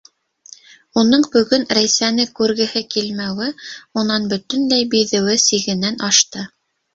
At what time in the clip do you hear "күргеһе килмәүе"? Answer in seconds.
2.39-3.51